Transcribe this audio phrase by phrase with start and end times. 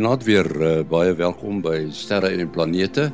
[0.00, 3.10] Goeienaand weer uh, baie welkom by Sterre en Planete.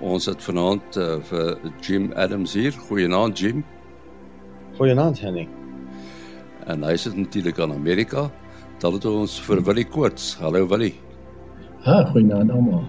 [0.00, 2.72] Ons het vanaand uh, vir Jim Adams hier.
[2.86, 3.58] Goeienaand Jim.
[4.78, 5.44] Goeienaand Henny.
[6.64, 8.24] En hy sit natuurlik aan Amerika.
[8.80, 10.30] Dan het ons vir Willie Koorts.
[10.40, 10.94] Hallo Willie.
[11.84, 12.88] Ha, goeienaand almal.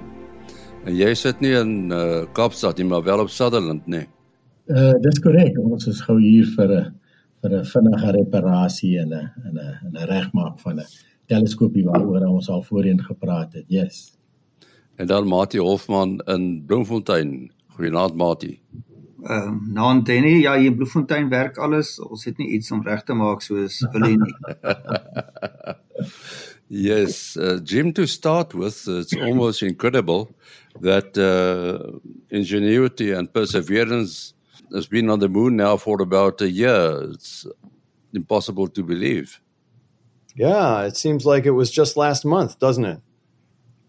[0.85, 4.07] En jy sit nie in uh, Kaapstad nie, maar wel op Sutherland, nee.
[4.71, 5.59] Uh dis korrek.
[5.59, 6.87] Ons is gou hier vir 'n
[7.43, 12.49] vir 'n vinnige reparasie en 'n en 'n 'n regmaak van 'n teleskoopie waaroor ons
[12.49, 13.65] al voorheen gepraat het.
[13.67, 14.09] Yes.
[14.99, 17.51] En dan Mati Hofman in Bloemfontein.
[17.75, 18.59] Goeienaand Mati.
[19.23, 21.99] Ehm uh, naam Denny, ja, hier in Bloemfontein werk alles.
[21.99, 24.17] Ons het nie iets om reg te maak soos wil nie.
[26.87, 30.29] yes, uh, Jim to start with, it's almost incredible
[30.81, 34.33] that uh, ingenuity and perseverance
[34.71, 37.11] has been on the moon now for about a year.
[37.11, 37.45] It's
[38.13, 39.39] impossible to believe.
[40.35, 43.01] Yeah, it seems like it was just last month, doesn't it?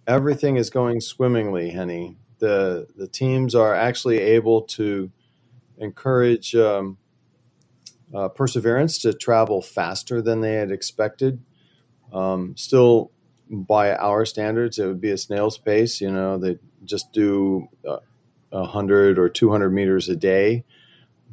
[0.07, 2.17] Everything is going swimmingly, Henny.
[2.39, 5.11] The the teams are actually able to
[5.79, 6.99] encourage um,
[8.15, 11.43] uh, perseverance to travel faster than they had expected.
[12.13, 13.13] Um, still,
[13.51, 16.01] by our standards, it would be a snail's pace.
[16.01, 17.99] You know, they just do uh,
[18.51, 20.65] 100 or 200 meters a day,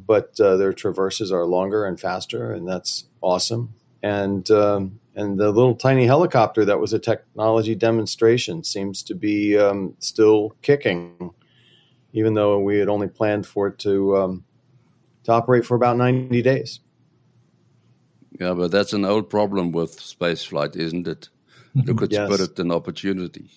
[0.06, 5.52] but uh, their traverses are longer and faster, and that's awesome and um, and the
[5.52, 11.32] little tiny helicopter that was a technology demonstration seems to be um, still kicking,
[12.14, 14.46] even though we had only planned for it to um,
[15.24, 16.80] to operate for about ninety days.
[18.40, 21.30] Yeah, but that's an old problem with space flight, isn't it?
[21.76, 22.32] Look at yes.
[22.32, 23.50] spirit and opportunity.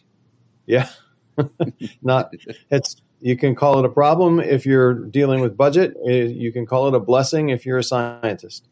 [0.67, 0.89] Yeah,
[2.03, 2.33] not
[2.71, 2.97] it's.
[3.23, 5.95] You can call it a problem if you're dealing with budget.
[6.09, 8.67] Eh, you can call it a blessing if you're a scientist.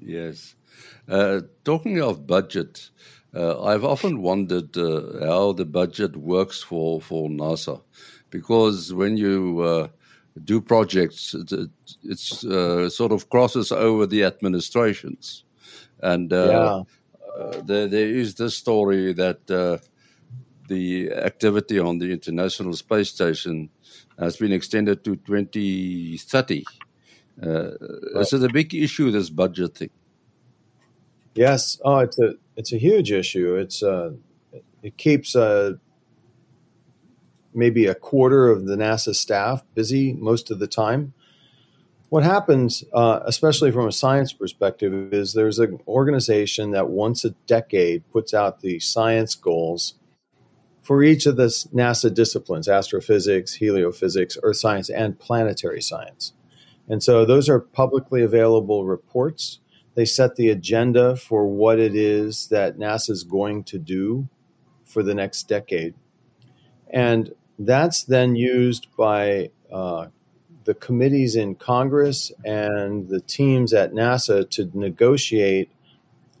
[0.00, 0.56] Yes.
[1.10, 2.90] Uh, talking of budget,
[3.34, 7.82] uh, I've often wondered uh, how the budget works for, for NASA,
[8.30, 9.88] because when you uh,
[10.44, 11.70] do projects, it,
[12.04, 15.44] it's uh, sort of crosses over the administrations,
[16.00, 16.82] and yeah.
[17.64, 19.46] there there is this story that
[20.68, 23.68] the activity on the International Space Station
[24.16, 26.64] has been extended to 2030.
[27.42, 27.70] Uh,
[28.14, 28.32] right.
[28.32, 29.90] Is a big issue, this budget thing?
[31.34, 31.80] Yes.
[31.84, 33.56] Oh, it's a it's a huge issue.
[33.56, 34.12] It's uh,
[34.82, 35.74] it keeps uh,
[37.54, 41.14] maybe a quarter of the NASA staff busy most of the time.
[42.08, 47.30] What happens, uh, especially from a science perspective, is there's an organization that once a
[47.46, 49.94] decade puts out the science goals
[50.82, 56.32] for each of the NASA disciplines astrophysics, heliophysics, earth science, and planetary science.
[56.88, 59.60] And so those are publicly available reports
[59.94, 64.28] they set the agenda for what it is that NASA is going to do
[64.84, 65.94] for the next decade.
[66.88, 70.06] And that's then used by uh,
[70.64, 75.70] the committees in Congress and the teams at NASA to negotiate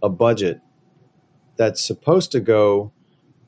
[0.02, 0.60] a budget
[1.56, 2.92] that's supposed to go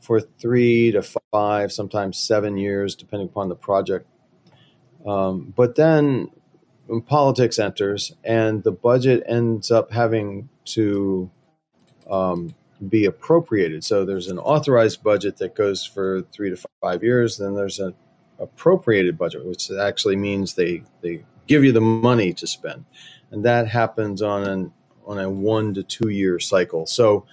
[0.01, 4.07] for three to five, sometimes seven years, depending upon the project.
[5.07, 6.31] Um, but then
[7.01, 11.31] politics enters and the budget ends up having to
[12.11, 12.55] um,
[12.89, 13.85] be appropriated.
[13.85, 17.39] So there's an authorized budget that goes for three to five years.
[17.39, 17.95] Then there's an
[18.39, 22.85] appropriated budget, which actually means they they give you the money to spend,
[23.31, 24.73] and that happens on an
[25.07, 26.87] on a one to two year cycle.
[26.87, 27.25] So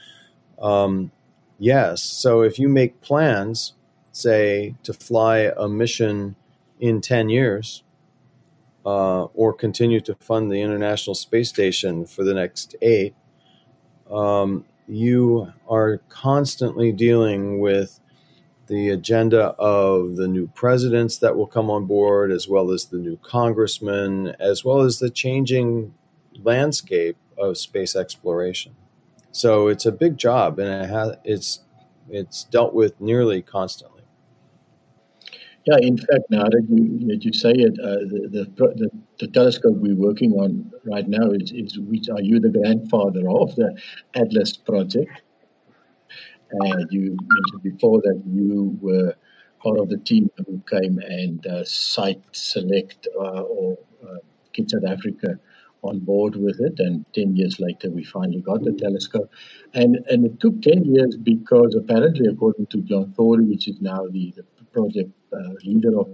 [0.60, 1.12] um,
[1.58, 3.74] yes, so if you make plans,
[4.12, 6.36] say to fly a mission
[6.80, 7.84] in ten years
[8.90, 13.14] uh, or continue to fund the International Space Station for the next eight,
[14.10, 18.00] um, you are constantly dealing with
[18.66, 22.98] the agenda of the new presidents that will come on board, as well as the
[22.98, 25.94] new congressmen, as well as the changing
[26.42, 28.76] landscape of space exploration.
[29.32, 31.60] So it's a big job, and it has, it's
[32.10, 33.99] it's dealt with nearly constantly.
[35.66, 38.90] Yeah, in fact, now that you that you say it, uh, the, the,
[39.20, 43.56] the telescope we're working on right now is, is which are you the grandfather of
[43.56, 43.78] the
[44.16, 45.12] Atlas project?
[46.52, 49.14] And you mentioned before that you were
[49.62, 54.18] part of the team who came and uh, site select uh, or uh,
[54.54, 55.40] get South Africa
[55.84, 56.80] on board with it.
[56.80, 59.30] And 10 years later, we finally got the telescope.
[59.74, 64.06] And, and it took 10 years because apparently, according to John Tonry, which is now
[64.10, 66.10] the, the project uh, leader of,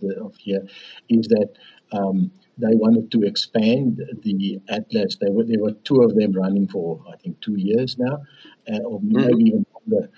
[0.00, 0.66] the, of here,
[1.08, 1.50] is that
[1.92, 5.16] um, they wanted to expand the Atlas.
[5.20, 8.18] There were, there were two of them running for, I think, two years now,
[8.72, 9.46] uh, or maybe mm-hmm.
[9.46, 10.10] even longer.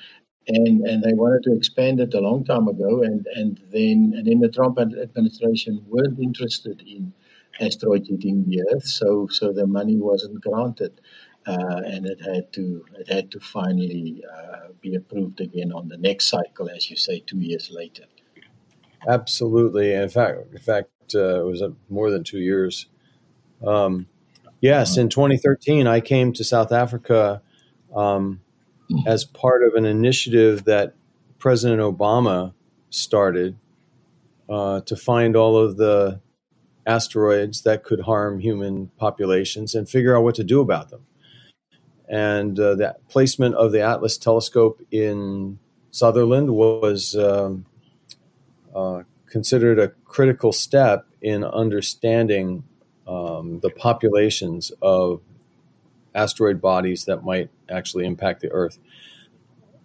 [0.49, 4.27] and and they wanted to expand it a long time ago, and and then and
[4.27, 7.13] then the Trump administration weren't interested in
[7.61, 11.01] asteroid hitting the Earth, so so the money wasn't granted,
[11.47, 15.97] uh, and it had to it had to finally uh, be approved again on the
[15.97, 18.05] next cycle, as you say, two years later.
[19.09, 19.93] Absolutely.
[19.93, 22.87] In fact, in fact, uh, it was more than two years.
[23.67, 24.07] Um,
[24.61, 27.43] yes, in 2013, I came to South Africa
[27.95, 28.41] um,
[29.07, 30.95] as part of an initiative that
[31.39, 32.55] President Obama
[32.91, 33.57] started
[34.49, 36.21] uh, to find all of the
[36.87, 41.05] asteroids that could harm human populations and figure out what to do about them.
[42.09, 45.59] And uh, the placement of the Atlas telescope in
[45.91, 47.65] Sutherland was um,
[48.75, 52.65] uh, considered a critical step in understanding
[53.07, 55.21] um, the populations of
[56.15, 58.79] asteroid bodies that might actually impact the Earth.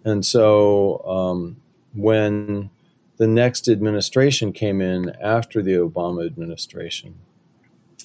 [0.04, 1.56] And so um,
[1.94, 2.70] when
[3.16, 7.16] the next administration came in after the Obama administration,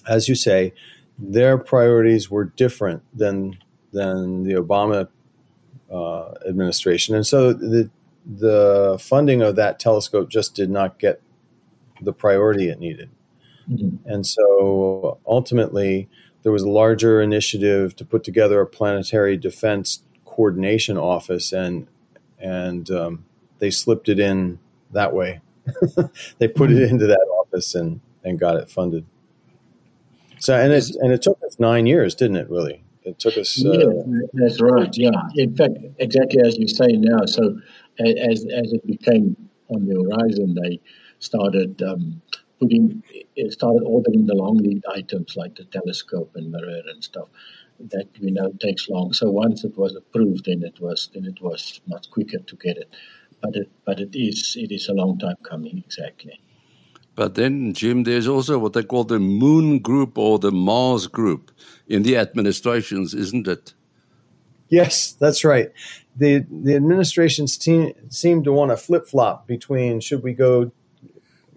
[0.07, 0.73] as you say,
[1.17, 3.57] their priorities were different than
[3.93, 5.07] than the Obama
[5.91, 7.89] uh, administration, and so the
[8.25, 11.21] the funding of that telescope just did not get
[12.01, 13.09] the priority it needed.
[13.69, 14.09] Mm-hmm.
[14.09, 16.09] And so ultimately,
[16.43, 21.87] there was a larger initiative to put together a planetary defense coordination office, and
[22.39, 23.25] and um,
[23.59, 24.59] they slipped it in
[24.91, 25.41] that way.
[26.39, 29.05] they put it into that office and and got it funded.
[30.39, 32.49] So and it and it took us nine years, didn't it?
[32.49, 33.63] Really, it took us.
[33.63, 34.89] Uh, yeah, that's right.
[34.93, 37.25] Yeah, in fact, exactly as you say now.
[37.25, 37.59] So
[37.99, 39.35] as as it became
[39.69, 40.79] on the horizon, they
[41.19, 42.21] started um,
[42.59, 43.03] putting
[43.49, 47.29] started ordering the long lead items like the telescope and mirror and stuff
[47.79, 49.13] that we know takes long.
[49.13, 52.77] So once it was approved, then it was then it was much quicker to get
[52.77, 52.89] it.
[53.41, 56.39] But it but it is it is a long time coming exactly.
[57.15, 61.51] But then, Jim, there's also what they call the Moon Group or the Mars Group
[61.87, 63.73] in the administrations, isn't it?
[64.69, 65.71] Yes, that's right.
[66.15, 70.71] the The administrations team, seem to want to flip flop between should we go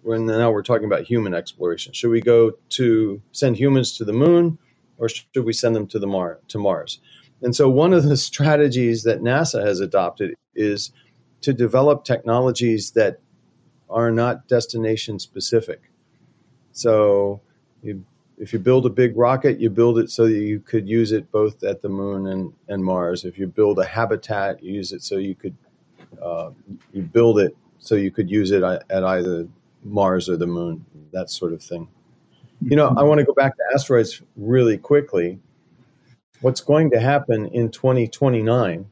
[0.06, 1.92] when now we're talking about human exploration.
[1.92, 4.56] Should we go to send humans to the moon,
[4.98, 7.00] or should we send them to the Mar to Mars?
[7.42, 10.92] And so, one of the strategies that NASA has adopted is
[11.40, 13.18] to develop technologies that
[13.88, 15.80] are not destination specific.
[16.72, 17.40] So,
[17.82, 18.04] you,
[18.38, 21.30] if you build a big rocket, you build it so that you could use it
[21.32, 23.24] both at the moon and, and Mars.
[23.24, 25.56] If you build a habitat, you use it so you could
[26.22, 26.50] uh,
[26.92, 29.46] you build it so you could use it at either
[29.82, 31.88] Mars or the moon, that sort of thing.
[32.60, 35.38] You know, I want to go back to asteroids really quickly.
[36.40, 38.86] What's going to happen in 2029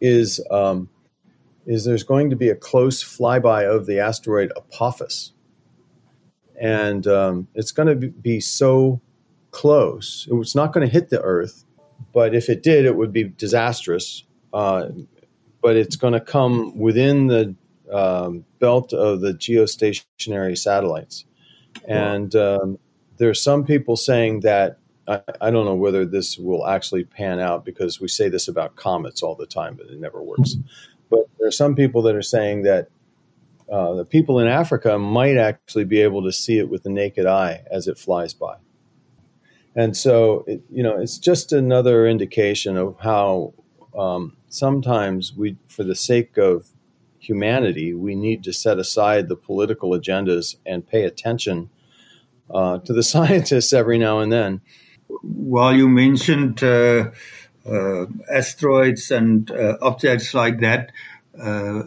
[0.00, 0.88] is um,
[1.66, 5.32] is there's going to be a close flyby of the asteroid Apophis,
[6.60, 9.00] and um, it's going to be so
[9.50, 10.28] close.
[10.30, 11.64] It's not going to hit the Earth,
[12.12, 14.24] but if it did, it would be disastrous.
[14.52, 14.88] Uh,
[15.60, 17.54] but it's going to come within the
[17.92, 21.24] um, belt of the geostationary satellites.
[21.86, 22.78] And um,
[23.16, 27.38] there are some people saying that I, I, don't know whether this will actually pan
[27.38, 30.56] out because we say this about comets all the time, but it never works.
[31.10, 32.88] But there are some people that are saying that
[33.70, 37.26] uh, the people in Africa might actually be able to see it with the naked
[37.26, 38.56] eye as it flies by.
[39.74, 43.54] And so, it, you know, it's just another indication of how
[43.96, 46.68] um, sometimes we, for the sake of
[47.18, 51.70] humanity, we need to set aside the political agendas and pay attention
[52.50, 54.60] uh, to the scientists every now and then.
[55.22, 57.10] While you mentioned uh,
[57.68, 60.92] uh, asteroids and uh, objects like that,
[61.40, 61.82] uh,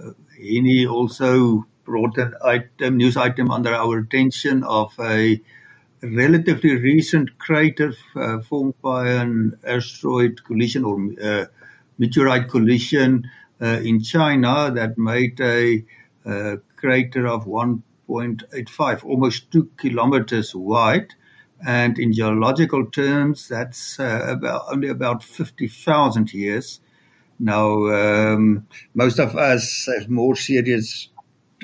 [0.89, 5.41] also brought an item, news item under our attention of a
[6.01, 10.97] relatively recent crater uh, formed by an asteroid collision or
[11.97, 13.29] meteorite collision
[13.61, 15.83] uh, in China that made a,
[16.25, 21.13] a crater of 1.85, almost two kilometers wide.
[21.65, 26.79] And in geological terms, that's uh, about only about 50,000 years.
[27.39, 31.09] Now, um, most of us have more serious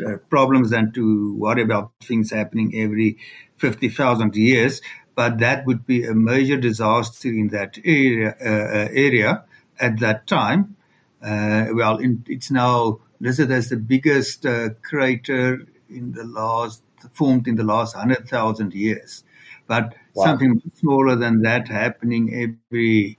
[0.05, 3.17] uh, problems than to worry about things happening every
[3.57, 4.81] 50,000 years.
[5.15, 9.45] But that would be a major disaster in that area, uh, uh area
[9.79, 10.75] at that time.
[11.21, 16.81] Uh, well, in, it's now listed as the biggest uh, crater in the last
[17.13, 19.23] formed in the last hundred thousand years,
[19.67, 20.25] but wow.
[20.25, 23.17] something smaller than that happening every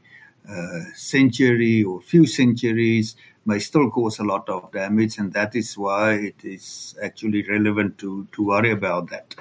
[0.48, 5.78] uh, century or few centuries may still cause a lot of damage, and that is
[5.78, 9.34] why it is actually relevant to, to worry about that.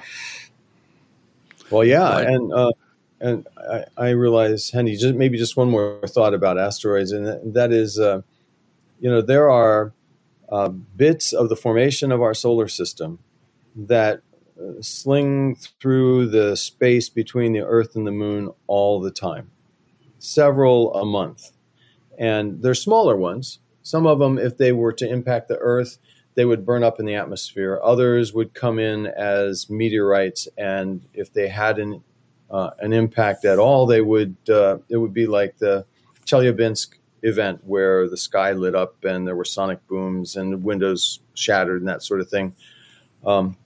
[1.70, 2.26] Well, yeah, right.
[2.26, 2.72] and uh,
[3.20, 7.54] and I, I, realize, Henny, just maybe just one more thought about asteroids, and that,
[7.54, 8.22] that is, uh,
[9.00, 9.92] you know, there are
[10.48, 13.18] uh, bits of the formation of our solar system
[13.74, 14.20] that
[14.80, 19.50] sling through the space between the Earth and the Moon all the time,
[20.18, 21.52] several a month,
[22.18, 23.58] and they're smaller ones.
[23.82, 25.98] Some of them, if they were to impact the Earth,
[26.34, 27.80] they would burn up in the atmosphere.
[27.82, 32.02] Others would come in as meteorites, and if they had an
[32.50, 35.84] uh, an impact at all, they would uh, it would be like the
[36.26, 41.80] Chelyabinsk event where the sky lit up and there were sonic booms and windows shattered
[41.80, 42.54] and that sort of thing.
[43.24, 43.56] Um,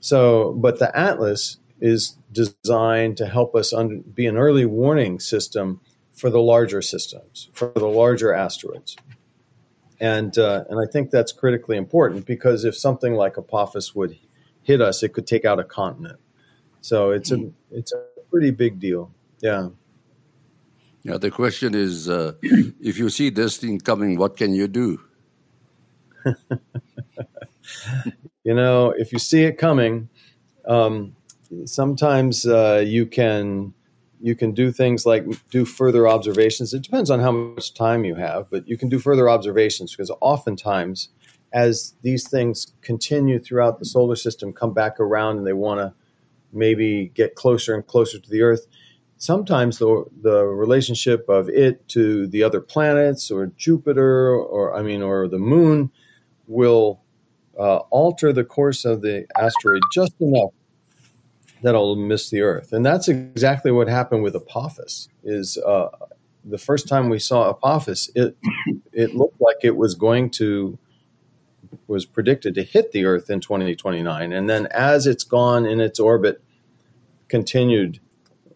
[0.00, 5.80] so, but the Atlas is designed to help us un- be an early warning system
[6.12, 8.96] for the larger systems, for the larger asteroids.
[10.00, 14.18] And, uh, and I think that's critically important because if something like Apophis would
[14.62, 16.18] hit us, it could take out a continent.
[16.80, 19.12] So it's a, it's a pretty big deal.
[19.40, 19.68] Yeah.
[21.02, 21.18] Yeah.
[21.18, 25.00] The question is, uh, if you see this thing coming, what can you do?
[28.44, 30.08] you know, if you see it coming,
[30.66, 31.16] um,
[31.64, 33.74] sometimes uh, you can
[34.20, 36.74] you can do things like do further observations.
[36.74, 40.10] It depends on how much time you have, but you can do further observations because
[40.20, 41.08] oftentimes,
[41.52, 45.94] as these things continue throughout the solar system, come back around and they want to
[46.52, 48.66] maybe get closer and closer to the Earth.
[49.16, 55.02] Sometimes the the relationship of it to the other planets or Jupiter or I mean
[55.02, 55.90] or the Moon
[56.50, 57.00] will
[57.58, 60.50] uh, alter the course of the asteroid just enough
[61.62, 65.08] that it'll miss the Earth, and that's exactly what happened with Apophis.
[65.22, 65.88] Is uh,
[66.44, 68.36] the first time we saw Apophis, it
[68.92, 70.78] it looked like it was going to
[71.86, 74.32] was predicted to hit the Earth in 2029.
[74.32, 76.42] And then as it's gone in its orbit,
[77.28, 78.00] continued,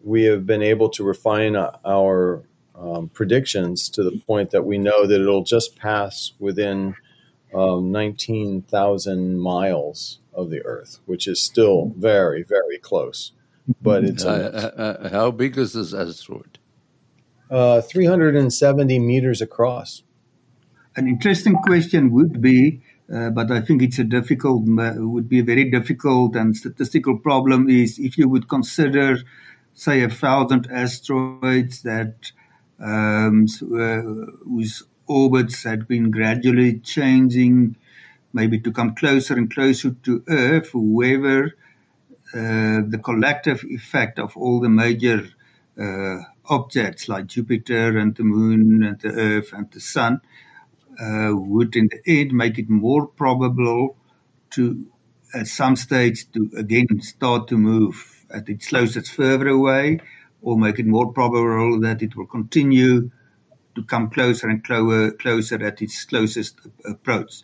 [0.03, 2.43] we have been able to refine our
[2.75, 6.95] um, predictions to the point that we know that it'll just pass within
[7.55, 13.31] um, 19,000 miles of the Earth, which is still very, very close.
[13.81, 16.59] But it's uh, uh, uh how big is this asteroid?
[17.49, 20.03] Uh, 370 meters across.
[20.95, 22.81] An interesting question would be
[23.13, 27.69] uh, but I think it's a difficult, would be a very difficult and statistical problem.
[27.69, 29.19] Is if you would consider,
[29.73, 32.31] say, a thousand asteroids that
[32.79, 34.01] um, uh,
[34.43, 37.75] whose orbits had been gradually changing,
[38.33, 41.55] maybe to come closer and closer to Earth, whoever
[42.33, 45.27] uh, the collective effect of all the major
[45.79, 46.17] uh,
[46.49, 50.21] objects like Jupiter and the Moon and the Earth and the Sun
[50.99, 53.95] uh, would in the end make it more probable
[54.51, 54.85] to,
[55.33, 59.99] at some stage, to again start to move at its closest further away,
[60.41, 63.11] or make it more probable that it will continue
[63.75, 67.41] to come closer and closer, closer at its closest approach.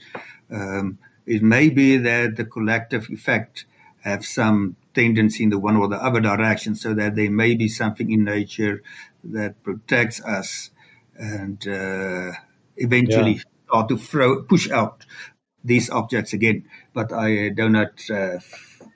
[0.49, 3.65] Um, it may be that the collective effect
[4.01, 7.67] have some tendency in the one or the other direction, so that there may be
[7.67, 8.81] something in nature
[9.23, 10.71] that protects us
[11.15, 12.31] and uh,
[12.77, 13.41] eventually yeah.
[13.67, 15.05] start to throw, push out
[15.63, 16.65] these objects again.
[16.93, 18.39] But I do not uh,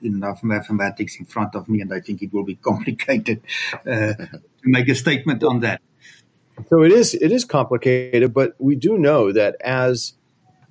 [0.02, 4.64] enough mathematics in front of me, and I think it will be complicated uh, to
[4.64, 5.80] make a statement on that.
[6.68, 10.14] So it is it is complicated, but we do know that as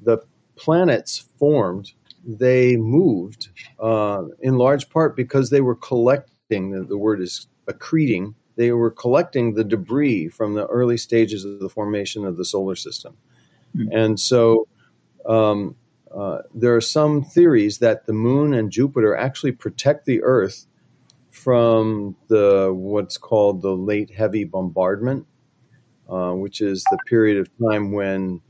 [0.02, 0.20] the
[0.56, 1.94] planets formed,
[2.26, 3.50] they moved
[3.80, 6.72] uh, in large part because they were collecting.
[6.72, 11.60] The, the word is accreting they were collecting the debris from the early stages of
[11.60, 13.18] the formation of the solar system.
[13.76, 13.92] Mm-hmm.
[13.92, 14.68] And so
[15.26, 15.76] um,
[16.14, 20.66] uh, there are some theories that the moon and Jupiter actually protect the Earth
[21.32, 25.26] from the what's called the late heavy bombardment,
[26.10, 28.42] uh, which is the period of time when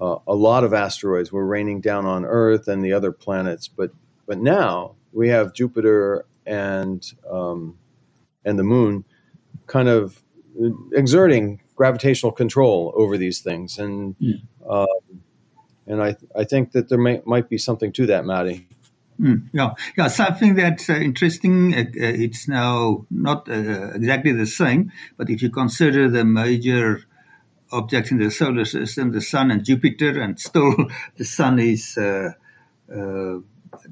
[0.00, 3.68] uh, a lot of asteroids were raining down on Earth and the other planets.
[3.68, 3.90] But
[4.26, 7.78] but now we have Jupiter and um,
[8.44, 9.04] and the moon
[9.66, 10.22] kind of
[10.92, 14.40] exerting gravitational control over these things, and mm.
[14.68, 14.86] uh,
[15.86, 18.66] and I I think that there may, might be something to that, Mati.
[19.20, 21.74] Mm, yeah, yeah, something that's uh, interesting.
[21.74, 27.02] Uh, uh it's now not uh, exactly the same, but if you consider the major
[27.72, 30.74] objects in the solar system, the Sun and Jupiter, and still
[31.16, 31.96] the Sun is.
[31.98, 32.32] Uh,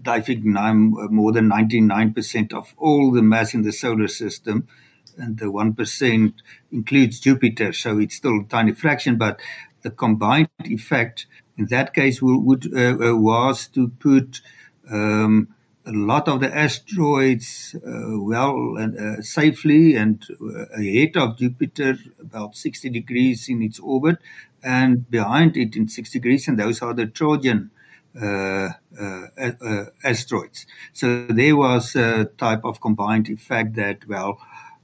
[0.07, 4.67] I think nine, more than 99% of all the mass in the solar system
[5.19, 6.33] and the 1%
[6.73, 9.17] includes Jupiter, so it's still a tiny fraction.
[9.17, 9.41] But
[9.83, 11.27] the combined effect
[11.57, 14.41] in that case would, uh, uh, was to put
[14.91, 15.55] um,
[15.87, 21.99] a lot of the asteroids uh, well and uh, safely and uh, ahead of Jupiter,
[22.21, 24.19] about 60 degrees in its orbit,
[24.63, 27.71] and behind it in 60 degrees, and those are the Trojan
[28.21, 28.71] uh,
[30.03, 30.67] asteroids.
[30.93, 34.39] So there was a type of combined effect that, well,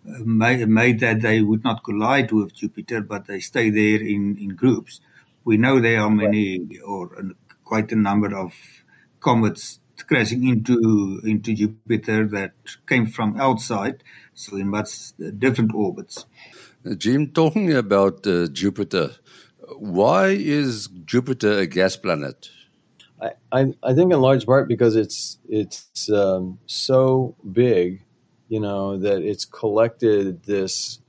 [0.05, 4.51] made, made that they would not collide with Jupiter, but they stay there in, in
[4.51, 5.01] groups.
[5.45, 7.11] We know there are many, or
[7.65, 8.53] quite a number of
[9.21, 12.53] comets crashing into into Jupiter that
[12.87, 14.03] came from outside,
[14.35, 16.27] so in much different orbits.
[16.85, 19.11] Uh, Jim, talking about uh, Jupiter,
[19.77, 22.51] why is Jupiter a gas planet?
[23.21, 28.03] I, I, I think in large part because it's it's um, so big,
[28.49, 31.01] you know, that it's collected this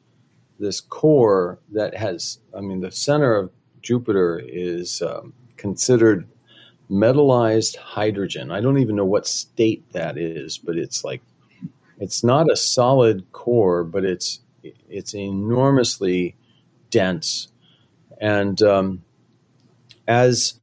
[0.60, 2.40] this core that has.
[2.56, 6.28] I mean, the center of Jupiter is um, considered
[6.92, 8.52] metallized hydrogen.
[8.52, 11.22] I don't even know what state that is, but it's like
[12.00, 14.42] it's not a solid core, but it's
[14.90, 16.36] it's enormously
[16.90, 17.48] dense.
[18.20, 19.04] And um,
[20.08, 20.60] as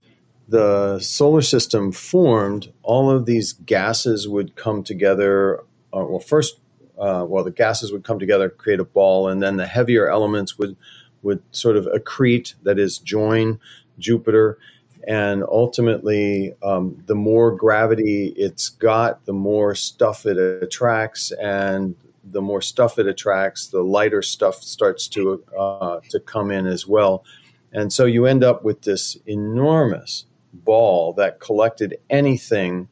[0.48, 5.60] the solar system formed, all of these gases would come together.
[5.92, 6.60] Uh, well, first,
[6.98, 10.58] uh, well, the gases would come together, create a ball, and then the heavier elements
[10.58, 10.76] would
[11.22, 13.58] would sort of accrete, that is, join
[13.98, 14.58] Jupiter
[15.06, 21.32] and ultimately um, the more gravity it's got the more stuff it attracts.
[21.32, 21.94] And
[22.32, 26.86] the more stuff it attracts the lighter stuff starts to uh, to come in as
[26.86, 27.24] well.
[27.72, 32.88] And so you end up with this enormous ball that collected anything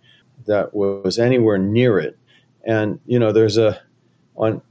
[0.46, 2.18] that was anywhere near it.
[2.64, 3.80] And you know there's a
[4.36, 4.62] on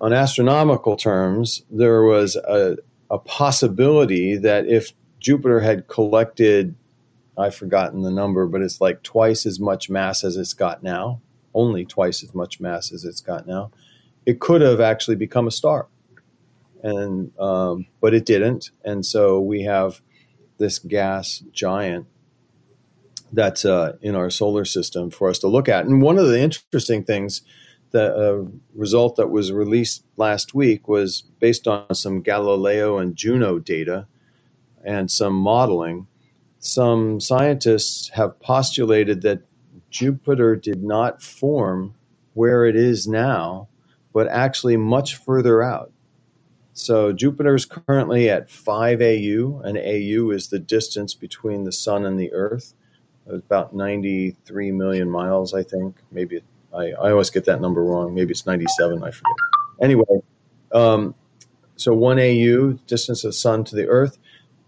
[0.00, 2.76] on astronomical terms there was a,
[3.10, 4.92] a possibility that if
[5.24, 6.76] Jupiter had collected
[7.36, 11.20] I've forgotten the number, but it's like twice as much mass as it's got now,
[11.52, 13.72] only twice as much mass as it's got now.
[14.24, 15.88] It could have actually become a star,
[16.82, 20.00] and um, but it didn't, and so we have
[20.58, 22.06] this gas giant
[23.32, 25.86] that's uh, in our solar system for us to look at.
[25.86, 27.42] And one of the interesting things,
[27.90, 33.58] the uh, result that was released last week was based on some Galileo and Juno
[33.58, 34.06] data
[34.84, 36.06] and some modeling
[36.64, 39.42] some scientists have postulated that
[39.90, 41.94] Jupiter did not form
[42.32, 43.68] where it is now,
[44.14, 45.92] but actually much further out.
[46.72, 52.06] So Jupiter is currently at 5 AU, and AU is the distance between the Sun
[52.06, 52.74] and the Earth.
[53.26, 55.96] It's about 93 million miles, I think.
[56.10, 56.42] Maybe
[56.74, 58.14] I, I always get that number wrong.
[58.14, 59.36] Maybe it's 97, I forget.
[59.82, 60.04] Anyway,
[60.72, 61.14] um,
[61.76, 64.18] so 1 AU, distance of Sun to the Earth.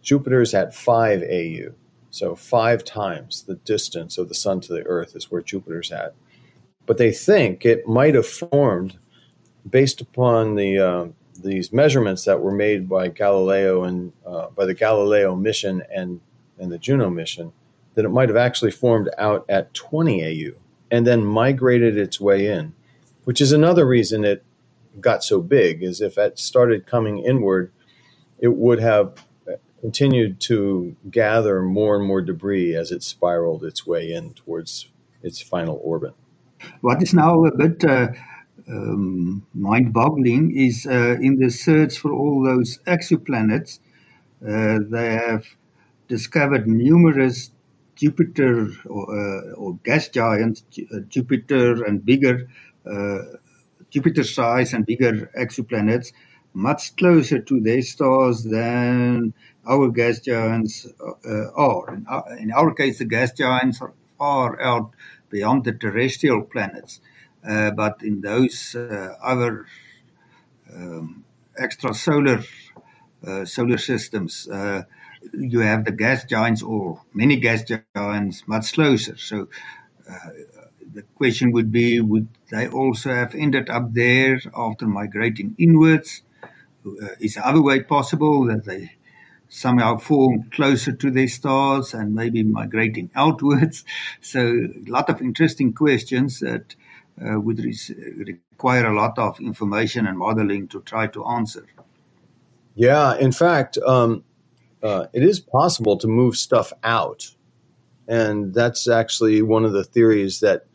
[0.07, 1.73] Jupiter is at 5 AU.
[2.11, 6.15] So five times the distance of the sun to the earth is where Jupiter's at.
[6.87, 8.99] But they think it might have formed
[9.69, 11.07] based upon the uh,
[11.43, 16.21] these measurements that were made by Galileo and uh, by the Galileo mission and
[16.59, 17.53] and the Juno mission
[17.95, 20.53] that it might have actually formed out at 20 AU
[20.91, 22.73] and then migrated its way in,
[23.25, 24.45] which is another reason it
[25.01, 25.83] got so big.
[25.83, 27.73] Is if it started coming inward,
[28.39, 29.27] it would have
[29.81, 34.89] continued to gather more and more debris as it spiraled its way in towards
[35.23, 36.15] its final orbit.
[36.81, 38.09] What is now a bit uh,
[38.69, 43.79] um, mind boggling is uh, in the search for all those exoplanets,
[44.47, 45.47] uh, they have
[46.09, 47.51] discovered numerous
[47.95, 52.49] Jupiter or, uh, or gas giants, uh, Jupiter and bigger,
[52.91, 53.19] uh,
[53.91, 56.13] Jupiter size and bigger exoplanets,
[56.53, 59.33] much closer to their stars than
[59.67, 61.95] our gas giants uh, are.
[61.95, 64.91] In our, in our, case, the gas giants are far out
[65.31, 67.01] beyond the terrestrial planets.
[67.47, 69.67] Uh, but in those uh, other
[70.73, 71.25] um,
[71.61, 72.45] extrasolar
[73.27, 74.83] uh, solar systems, uh,
[75.33, 79.17] you have the gas giants or many gas giants much closer.
[79.17, 79.49] So
[80.09, 80.31] uh,
[80.93, 86.23] the question would be would they also have ended up there after migrating inwards?
[87.19, 88.96] is the other way possible that they
[89.49, 93.85] somehow form closer to their stars and maybe migrating outwards.
[94.21, 96.75] So, a lot of interesting questions that
[97.21, 101.67] uh, would re- require a lot of information and modeling to try to answer.
[102.75, 104.25] Yeah, in fact, um,
[104.83, 107.31] uh, it is possible to move stuff out.
[108.07, 110.67] And that's actually one of the theories that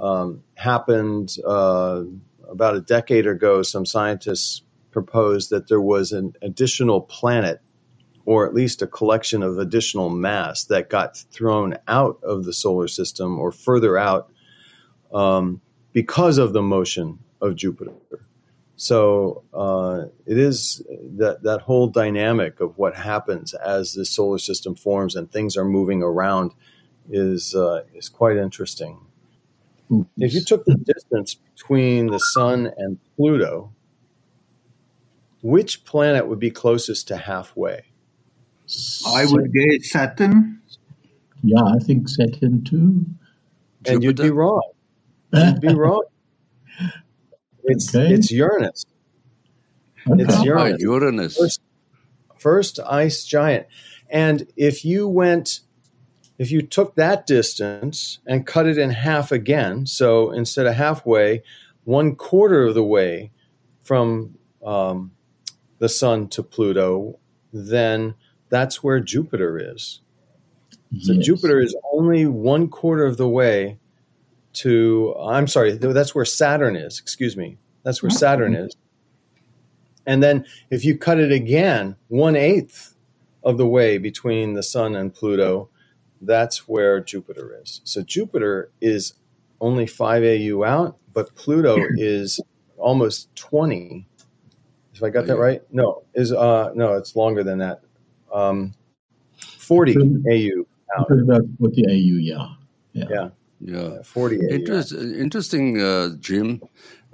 [0.00, 2.02] um, happened uh,
[2.50, 3.62] about a decade ago.
[3.62, 7.60] Some scientists proposed that there was an additional planet
[8.26, 12.88] or at least a collection of additional mass that got thrown out of the solar
[12.88, 14.30] system or further out
[15.14, 15.60] um,
[15.92, 17.94] because of the motion of Jupiter.
[18.76, 20.82] So uh, it is
[21.16, 25.64] that that whole dynamic of what happens as the solar system forms and things are
[25.64, 26.52] moving around
[27.08, 28.98] is uh, is quite interesting.
[30.18, 33.72] If you took the distance between the Sun and Pluto,
[35.42, 37.84] which planet would be closest to halfway?
[39.06, 40.60] I would guess Saturn.
[41.42, 43.06] Yeah, I think Saturn too.
[43.86, 44.62] And you'd be wrong.
[45.32, 46.04] You'd be wrong.
[47.64, 48.12] It's Okay.
[48.14, 48.84] it's Uranus.
[50.08, 50.22] Okay.
[50.22, 50.80] It's Ah, Uranus.
[50.82, 51.36] Uranus.
[51.36, 51.60] First,
[52.38, 53.66] first ice giant.
[54.08, 55.60] And if you went,
[56.38, 61.42] if you took that distance and cut it in half again, so instead of halfway,
[61.84, 63.30] one quarter of the way
[63.82, 65.12] from um,
[65.78, 67.18] the sun to Pluto,
[67.52, 68.14] then
[68.48, 70.00] that's where Jupiter is.
[71.00, 71.26] So Yes.
[71.26, 73.78] Jupiter is only one quarter of the way
[74.54, 76.98] to, I'm sorry, that's where Saturn is.
[76.98, 77.58] Excuse me.
[77.82, 78.74] That's where Saturn is.
[80.06, 82.94] And then if you cut it again, one eighth
[83.42, 85.68] of the way between the sun and Pluto,
[86.20, 87.80] that's where Jupiter is.
[87.84, 89.14] So Jupiter is
[89.60, 92.40] only 5 AU out, but Pluto is
[92.78, 94.06] almost 20.
[94.94, 95.62] If I got that right?
[95.70, 97.82] No, is uh no, it's longer than that.
[98.32, 98.74] Um
[99.66, 99.96] 40
[100.30, 100.64] AU
[100.96, 101.06] out.
[101.10, 102.48] It's about 40 AU, yeah.
[102.92, 103.28] Yeah.
[103.60, 104.02] Yeah.
[104.02, 104.54] 40 AU.
[104.54, 106.62] Interest, interesting, uh, Jim.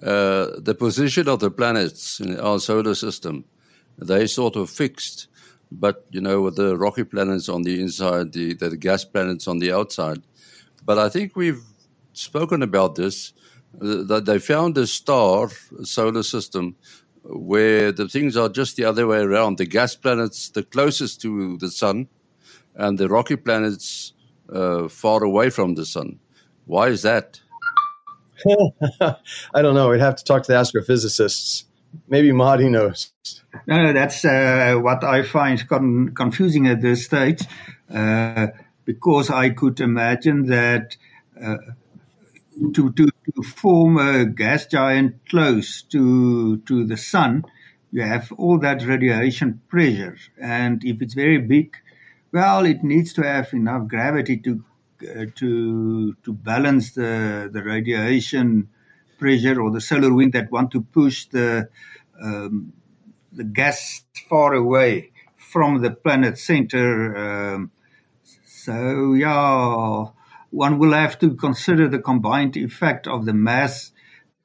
[0.02, 3.44] Uh, the position of the planets in our solar system,
[3.98, 5.28] they sort of fixed,
[5.70, 9.58] but you know, with the rocky planets on the inside, the, the gas planets on
[9.58, 10.22] the outside.
[10.84, 11.62] But I think we've
[12.12, 13.32] spoken about this
[13.78, 15.48] that they found a star
[15.80, 16.76] a solar system
[17.24, 19.58] where the things are just the other way around.
[19.58, 22.08] The gas planets the closest to the sun,
[22.74, 24.12] and the rocky planets
[24.52, 26.18] uh, far away from the sun.
[26.66, 27.40] Why is that?
[29.54, 29.90] I don't know.
[29.90, 31.64] We'd have to talk to the astrophysicists.
[32.08, 33.12] Maybe Mati knows.
[33.66, 37.42] No, that's uh, what I find con- confusing at this stage,
[37.92, 38.48] uh,
[38.84, 40.96] because I could imagine that
[41.40, 41.56] uh,
[42.74, 47.44] to, to to form a gas giant close to to the sun,
[47.90, 51.76] you have all that radiation pressure, and if it's very big,
[52.32, 54.64] well, it needs to have enough gravity to
[55.02, 58.68] uh, to to balance the the radiation
[59.18, 61.68] pressure or the solar wind that want to push the
[62.20, 62.72] um,
[63.32, 67.16] the gas far away from the planet center.
[67.16, 67.70] Um,
[68.44, 70.06] so yeah,
[70.52, 73.92] one will have to consider the combined effect of the mass,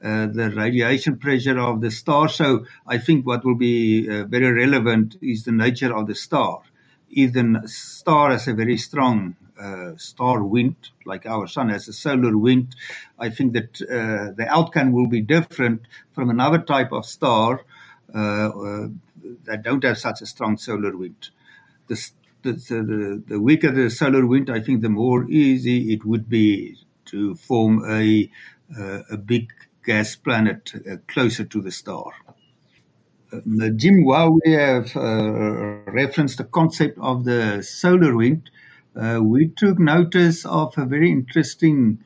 [0.04, 2.30] uh, the radiation pressure of the star.
[2.30, 6.62] So I think what will be uh, very relevant is the nature of the star.
[7.10, 11.94] If the star has a very strong uh, star wind, like our sun has a
[11.94, 12.76] solar wind.
[13.18, 15.82] I think that uh, the outcome will be different
[16.14, 17.62] from another type of star
[18.14, 18.88] uh, uh,
[19.46, 21.30] that don't have such a strong solar wind.
[21.88, 22.12] The,
[22.44, 26.78] the, the, the weaker the solar wind, I think the more easy it would be
[27.06, 28.30] to form a,
[28.78, 29.52] uh, a big
[29.84, 32.12] gas planet uh, closer to the star.
[33.34, 38.50] Uh, Jim, while we have uh, referenced the concept of the solar wind,
[38.96, 42.04] uh, we took notice of a very interesting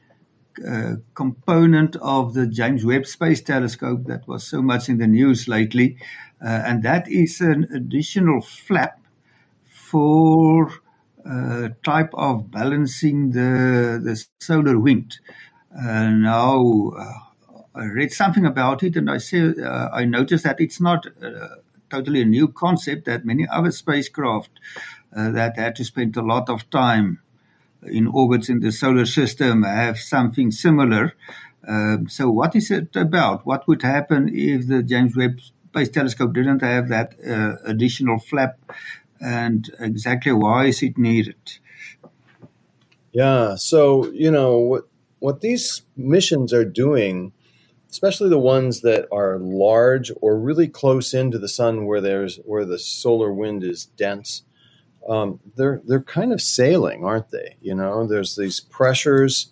[0.68, 5.48] uh, component of the James Webb Space Telescope that was so much in the news
[5.48, 5.98] lately,
[6.42, 9.01] and that is an additional flap
[9.92, 10.72] for
[11.26, 15.20] uh, type of balancing the the solar wind.
[15.78, 17.14] Uh, now, uh,
[17.76, 21.08] I read something about it, and I say uh, I noticed that it's not
[21.90, 23.06] totally a new concept.
[23.06, 24.50] That many other spacecraft
[25.14, 27.20] that had to spend a lot of time
[27.84, 31.14] in orbits in the solar system have something similar.
[31.68, 33.46] Um, so, what is it about?
[33.46, 38.58] What would happen if the James Webb Space Telescope didn't have that uh, additional flap?
[39.22, 41.60] And exactly why is it needed?
[43.12, 43.56] Yeah.
[43.56, 44.88] So, you know, what
[45.20, 47.32] what these missions are doing,
[47.90, 52.66] especially the ones that are large or really close into the sun where there's where
[52.66, 54.44] the solar wind is dense,
[55.08, 57.58] um, they're they're kind of sailing, aren't they?
[57.62, 59.52] You know, there's these pressures,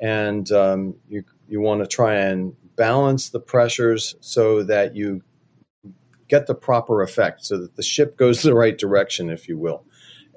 [0.00, 5.22] and um, you you want to try and balance the pressures so that you
[6.28, 9.84] get the proper effect, so that the ship goes the right direction, if you will,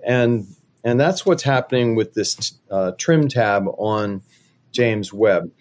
[0.06, 0.48] and
[0.84, 4.22] and that's what's happening with this uh, trim tab on
[4.72, 5.52] James Webb.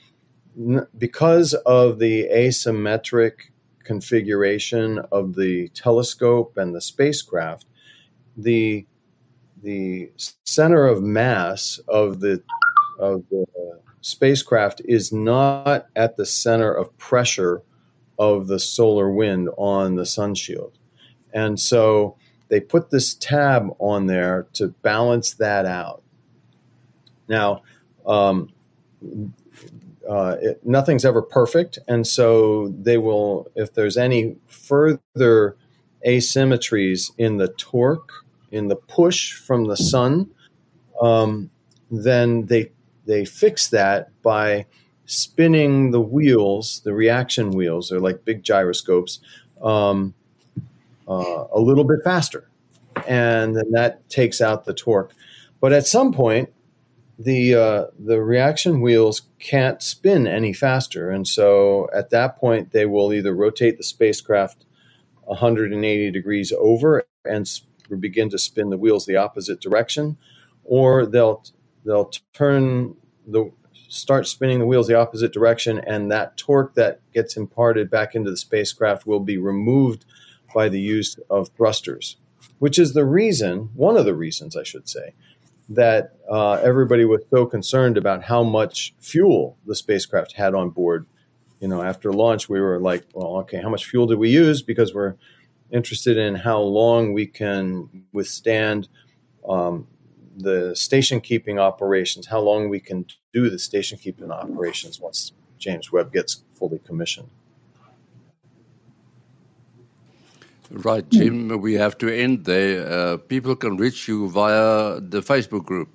[0.59, 3.51] N- because of the asymmetric
[3.85, 7.67] configuration of the telescope and the spacecraft,
[8.37, 8.87] the
[9.63, 10.11] the
[10.45, 12.43] center of mass of the
[12.99, 13.45] of the
[14.01, 17.63] spacecraft is not at the center of pressure
[18.21, 20.79] of the solar wind on the sun shield.
[21.33, 22.17] And so
[22.49, 26.03] they put this tab on there to balance that out.
[27.29, 27.63] Now,
[28.07, 28.53] um,
[30.09, 35.57] uh, it, nothing's ever perfect, and so they will, if there's any further
[36.07, 38.13] asymmetries in the torque,
[38.51, 40.29] in the push from the sun,
[41.01, 41.51] um,
[41.91, 42.71] then they
[43.07, 44.67] they fix that by
[45.11, 49.19] spinning the wheels, the reaction wheels, they're like big gyroscopes,
[49.61, 50.15] um,
[51.09, 52.49] uh, a little bit faster.
[53.09, 55.13] And then that takes out the torque.
[55.61, 56.51] But at some point,
[57.19, 62.87] the uh, the reaction wheels can't spin any faster, and so at that point they
[62.87, 64.65] will either rotate the spacecraft
[65.25, 67.61] 180 degrees over and
[67.99, 70.17] begin to spin the wheels the opposite direction,
[70.65, 71.45] or they'll
[71.85, 72.97] they'll turn
[73.27, 73.51] the
[73.91, 78.31] start spinning the wheels the opposite direction, and that torque that gets imparted back into
[78.31, 80.05] the spacecraft will be removed
[80.55, 82.17] by the use of thrusters,
[82.61, 85.15] which is the reason, one of the reasons, I should say,
[85.69, 91.07] that uh, everybody was so concerned about how much fuel the spacecraft had on board.
[91.59, 94.63] You know, after launch, we were like, well, okay, how much fuel did we use?
[94.63, 95.17] Because we're
[95.73, 98.89] interested in how long we can withstand
[99.49, 99.89] um,
[100.37, 105.93] the station keeping operations, how long we can do the station keeping operations once James
[105.93, 107.29] Webb gets fully commissioned.
[110.71, 112.87] Right, Jim, we have to end there.
[112.87, 115.89] Uh, people can reach you via the Facebook group.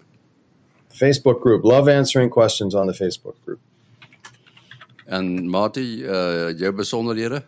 [0.89, 1.63] Facebook group.
[1.63, 3.59] Love answering questions on the Facebook group.
[5.07, 7.43] En Mati, uh, jou besonderhede?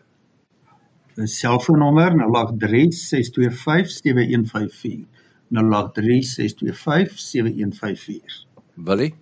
[1.15, 5.16] Selfoonnommer 083 625 7154.
[5.49, 8.45] 0836257154.
[8.75, 9.13] Willie?